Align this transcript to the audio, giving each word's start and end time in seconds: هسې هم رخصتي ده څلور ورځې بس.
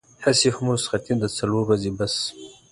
هسې 0.23 0.47
هم 0.55 0.65
رخصتي 0.75 1.13
ده 1.21 1.27
څلور 1.37 1.61
ورځې 1.67 1.89
بس. 1.97 2.15